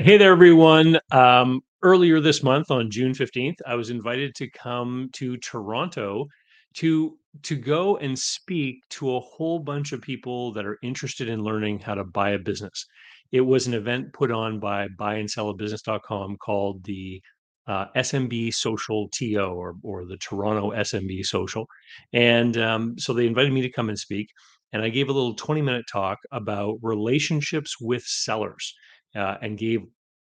Hey 0.00 0.16
there, 0.16 0.30
everyone. 0.30 1.00
Um, 1.10 1.60
earlier 1.82 2.20
this 2.20 2.44
month 2.44 2.70
on 2.70 2.88
June 2.88 3.14
15th, 3.14 3.56
I 3.66 3.74
was 3.74 3.90
invited 3.90 4.32
to 4.36 4.48
come 4.48 5.10
to 5.14 5.36
Toronto 5.38 6.28
to 6.74 7.18
to 7.42 7.56
go 7.56 7.96
and 7.96 8.16
speak 8.16 8.76
to 8.90 9.16
a 9.16 9.20
whole 9.20 9.58
bunch 9.58 9.90
of 9.90 10.00
people 10.00 10.52
that 10.52 10.64
are 10.64 10.78
interested 10.84 11.28
in 11.28 11.42
learning 11.42 11.80
how 11.80 11.94
to 11.94 12.04
buy 12.04 12.30
a 12.30 12.38
business. 12.38 12.86
It 13.32 13.40
was 13.40 13.66
an 13.66 13.74
event 13.74 14.12
put 14.12 14.30
on 14.30 14.60
by 14.60 14.86
buyandsell-a-business.com 15.00 16.36
called 16.36 16.84
the 16.84 17.20
uh, 17.66 17.86
SMB 17.96 18.54
Social 18.54 19.08
TO 19.08 19.40
or 19.40 19.74
or 19.82 20.04
the 20.04 20.18
Toronto 20.18 20.70
SMB 20.70 21.26
Social. 21.26 21.66
And 22.12 22.56
um, 22.56 22.96
so 23.00 23.12
they 23.12 23.26
invited 23.26 23.52
me 23.52 23.62
to 23.62 23.72
come 23.72 23.88
and 23.88 23.98
speak, 23.98 24.28
and 24.72 24.80
I 24.80 24.90
gave 24.90 25.08
a 25.08 25.12
little 25.12 25.34
20 25.34 25.60
minute 25.60 25.86
talk 25.90 26.18
about 26.30 26.78
relationships 26.82 27.80
with 27.80 28.04
sellers 28.04 28.72
uh, 29.18 29.38
and 29.42 29.58
gave 29.58 29.80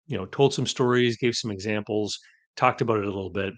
you 0.08 0.18
know 0.18 0.26
told 0.28 0.54
some 0.54 0.68
stories 0.68 1.18
gave 1.18 1.36
some 1.36 1.52
examples 1.52 2.18
talked 2.56 2.82
about 2.82 3.00
it 3.00 3.06
a 3.06 3.12
little 3.12 3.32
bit 3.32 3.54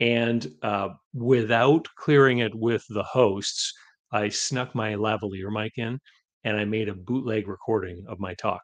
and 0.00 0.48
uh, 0.62 0.88
without 1.14 1.86
clearing 1.96 2.38
it 2.38 2.54
with 2.54 2.84
the 2.90 3.02
hosts 3.02 3.72
i 4.12 4.28
snuck 4.28 4.74
my 4.74 4.94
lavalier 4.94 5.50
mic 5.50 5.72
in 5.76 5.98
and 6.44 6.56
i 6.56 6.64
made 6.64 6.88
a 6.88 6.94
bootleg 6.94 7.48
recording 7.48 8.04
of 8.08 8.20
my 8.20 8.34
talk. 8.34 8.62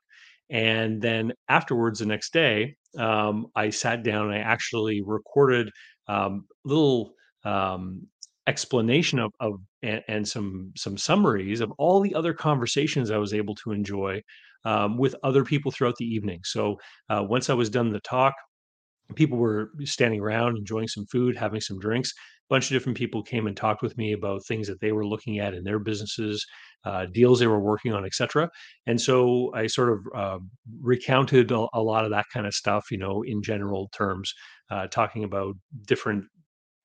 And 0.50 1.00
then 1.00 1.32
afterwards 1.48 1.98
the 2.00 2.06
next 2.06 2.32
day 2.32 2.76
um, 2.98 3.46
i 3.56 3.70
sat 3.70 4.02
down 4.02 4.26
and 4.26 4.34
i 4.34 4.38
actually 4.38 5.02
recorded 5.02 5.70
um, 6.08 6.46
little 6.64 7.14
um, 7.44 8.06
explanation 8.46 9.18
of, 9.18 9.32
of 9.40 9.54
and, 9.82 10.02
and 10.08 10.28
some 10.28 10.72
some 10.76 10.98
summaries 10.98 11.60
of 11.60 11.72
all 11.78 12.00
the 12.00 12.14
other 12.14 12.34
conversations 12.34 13.10
i 13.10 13.16
was 13.16 13.32
able 13.32 13.54
to 13.54 13.72
enjoy 13.72 14.20
um, 14.64 14.98
with 14.98 15.14
other 15.22 15.44
people 15.44 15.70
throughout 15.70 15.96
the 15.96 16.04
evening. 16.04 16.40
So 16.44 16.78
uh, 17.08 17.24
once 17.28 17.50
I 17.50 17.54
was 17.54 17.70
done 17.70 17.90
the 17.90 18.00
talk, 18.00 18.34
people 19.14 19.38
were 19.38 19.70
standing 19.84 20.20
around 20.20 20.56
enjoying 20.56 20.88
some 20.88 21.06
food, 21.06 21.36
having 21.36 21.60
some 21.60 21.78
drinks. 21.78 22.10
A 22.10 22.54
bunch 22.54 22.66
of 22.66 22.74
different 22.74 22.98
people 22.98 23.22
came 23.22 23.46
and 23.46 23.56
talked 23.56 23.82
with 23.82 23.96
me 23.96 24.12
about 24.12 24.44
things 24.46 24.66
that 24.68 24.80
they 24.80 24.92
were 24.92 25.06
looking 25.06 25.38
at 25.38 25.54
in 25.54 25.64
their 25.64 25.78
businesses, 25.78 26.44
uh, 26.84 27.06
deals 27.06 27.38
they 27.38 27.46
were 27.46 27.60
working 27.60 27.92
on, 27.92 28.04
etc. 28.04 28.48
And 28.86 29.00
so 29.00 29.52
I 29.54 29.66
sort 29.66 29.90
of 29.90 29.98
uh, 30.14 30.38
recounted 30.80 31.50
a, 31.50 31.66
a, 31.74 31.82
lot 31.82 32.04
of 32.04 32.10
that 32.10 32.26
kind 32.32 32.46
of 32.46 32.54
stuff, 32.54 32.86
you 32.90 32.98
know, 32.98 33.22
in 33.22 33.42
general 33.42 33.88
terms, 33.92 34.32
uh, 34.70 34.86
talking 34.88 35.24
about 35.24 35.54
different 35.86 36.24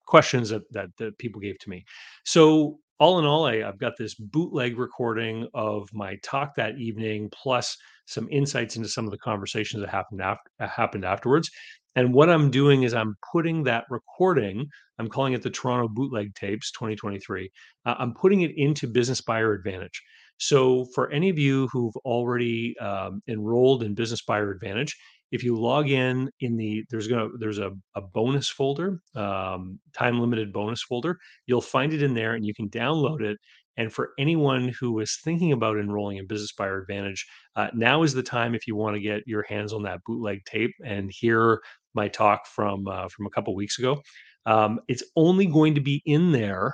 questions 0.05 0.49
that, 0.49 0.61
that 0.71 0.89
that 0.97 1.17
people 1.17 1.41
gave 1.41 1.59
to 1.59 1.69
me. 1.69 1.83
So 2.25 2.79
all 2.99 3.19
in 3.19 3.25
all, 3.25 3.45
I, 3.45 3.63
I've 3.63 3.79
got 3.79 3.93
this 3.97 4.15
bootleg 4.15 4.77
recording 4.77 5.47
of 5.53 5.87
my 5.93 6.17
talk 6.23 6.55
that 6.55 6.77
evening, 6.77 7.29
plus 7.31 7.77
some 8.05 8.27
insights 8.31 8.75
into 8.75 8.89
some 8.89 9.05
of 9.05 9.11
the 9.11 9.17
conversations 9.17 9.81
that 9.81 9.89
happened 9.89 10.21
after 10.21 10.49
happened 10.59 11.05
afterwards. 11.05 11.49
And 11.95 12.13
what 12.13 12.29
I'm 12.29 12.51
doing 12.51 12.83
is 12.83 12.93
I'm 12.93 13.15
putting 13.31 13.63
that 13.63 13.85
recording. 13.89 14.67
I'm 14.99 15.09
calling 15.09 15.33
it 15.33 15.41
the 15.41 15.49
Toronto 15.49 15.87
Bootleg 15.87 16.33
Tapes 16.35 16.71
2023. 16.71 17.51
Uh, 17.85 17.95
I'm 17.97 18.13
putting 18.13 18.41
it 18.41 18.51
into 18.55 18.87
Business 18.87 19.21
Buyer 19.21 19.53
Advantage. 19.53 20.01
So 20.37 20.85
for 20.93 21.11
any 21.11 21.29
of 21.29 21.39
you 21.39 21.67
who've 21.71 21.95
already 21.97 22.77
um, 22.79 23.21
enrolled 23.27 23.83
in 23.83 23.95
Business 23.95 24.21
Buyer 24.21 24.51
Advantage, 24.51 24.95
if 25.31 25.43
you 25.43 25.59
log 25.59 25.89
in 25.89 26.29
in 26.39 26.55
the 26.57 26.83
there's 26.89 27.07
gonna 27.07 27.27
there's 27.39 27.59
a, 27.59 27.71
a 27.95 28.01
bonus 28.01 28.49
folder 28.49 28.99
um, 29.15 29.79
time 29.93 30.19
limited 30.19 30.53
bonus 30.53 30.81
folder 30.83 31.17
you'll 31.45 31.61
find 31.61 31.93
it 31.93 32.03
in 32.03 32.13
there 32.13 32.33
and 32.33 32.45
you 32.45 32.53
can 32.53 32.69
download 32.69 33.21
it. 33.21 33.37
And 33.79 33.93
for 33.93 34.09
anyone 34.17 34.73
who 34.79 34.99
is 34.99 35.19
thinking 35.23 35.51
about 35.51 35.77
enrolling 35.77 36.17
in 36.17 36.25
business 36.25 36.51
buyer 36.53 36.81
advantage 36.81 37.25
uh, 37.55 37.67
now 37.73 38.03
is 38.03 38.13
the 38.13 38.23
time 38.23 38.55
if 38.55 38.65
you 38.65 38.75
want 38.75 38.95
to 38.95 39.01
get 39.01 39.27
your 39.27 39.43
hands 39.43 39.71
on 39.71 39.83
that 39.83 39.99
bootleg 40.05 40.43
tape 40.45 40.71
and 40.83 41.11
hear 41.13 41.61
my 41.93 42.07
talk 42.07 42.47
from 42.47 42.87
uh, 42.87 43.07
from 43.09 43.27
a 43.27 43.29
couple 43.29 43.55
weeks 43.55 43.77
ago. 43.77 44.01
Um, 44.45 44.79
it's 44.87 45.03
only 45.15 45.45
going 45.45 45.75
to 45.75 45.81
be 45.81 46.01
in 46.05 46.31
there 46.31 46.73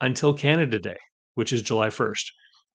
until 0.00 0.34
canada 0.34 0.78
day 0.78 0.96
which 1.34 1.52
is 1.52 1.62
july 1.62 1.88
1st 1.88 2.24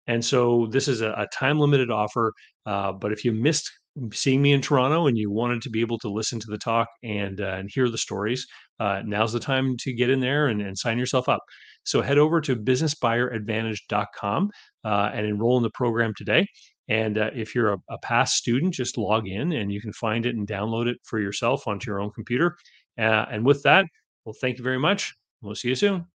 and 0.08 0.24
so 0.24 0.68
this 0.72 0.88
is 0.88 1.02
a, 1.02 1.09
a 1.18 1.28
time 1.34 1.59
limited 1.59 1.91
offer 1.91 2.34
uh, 2.66 2.91
but 2.94 3.12
if 3.12 3.25
you 3.25 3.34
missed 3.34 3.70
seeing 4.12 4.41
me 4.41 4.53
in 4.53 4.62
Toronto 4.62 5.08
and 5.08 5.18
you 5.18 5.31
wanted 5.31 5.62
to 5.63 5.69
be 5.69 5.81
able 5.81 6.00
to 6.00 6.09
listen 6.09 6.40
to 6.40 6.47
the 6.50 6.58
talk 6.58 6.88
and 7.03 7.41
uh, 7.41 7.56
and 7.58 7.69
hear 7.72 7.90
the 7.90 7.97
stories, 7.97 8.46
uh, 8.80 9.02
now's 9.06 9.34
the 9.34 9.40
time 9.40 9.75
to 9.78 9.94
get 9.94 10.09
in 10.09 10.19
there 10.19 10.47
and, 10.47 10.62
and 10.62 10.78
sign 10.78 10.97
yourself 10.97 11.30
up. 11.30 11.41
So 11.84 12.02
head 12.02 12.18
over 12.18 12.41
to 12.41 12.56
businessbuyeradvantage.com 12.56 14.50
uh, 14.84 15.12
and 15.13 15.25
enroll 15.25 15.58
in 15.58 15.63
the 15.63 15.72
program 15.72 16.13
today. 16.18 16.47
And 16.90 17.18
uh, 17.18 17.31
if 17.34 17.53
you're 17.53 17.74
a, 17.74 17.78
a, 17.90 17.97
past 18.00 18.35
student, 18.35 18.74
just 18.74 18.97
log 18.97 19.28
in 19.28 19.52
and 19.52 19.72
you 19.72 19.81
can 19.81 19.94
find 19.94 20.25
it 20.25 20.35
and 20.35 20.47
download 20.47 20.88
it 20.88 20.97
for 21.03 21.19
yourself 21.19 21.68
onto 21.68 21.90
your 21.90 22.02
own 22.02 22.12
computer. 22.12 22.58
Uh, 22.97 23.25
and 23.31 23.46
with 23.46 23.64
that, 23.64 23.85
well, 24.25 24.35
thank 24.40 24.58
you 24.58 24.64
very 24.64 24.79
much. 24.79 25.14
We'll 25.41 25.56
see 25.56 25.69
you 25.69 25.75
soon. 25.75 26.08